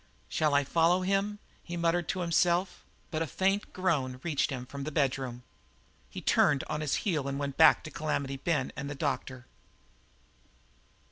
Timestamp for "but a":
3.11-3.27